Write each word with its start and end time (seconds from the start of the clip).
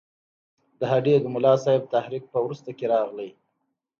د 0.79 0.81
هډې 0.91 1.15
د 1.21 1.25
ملاصاحب 1.35 1.83
تحریک 1.95 2.23
په 2.33 2.39
وروسته 2.45 2.69
کې 2.77 2.85
راغی. 2.93 3.29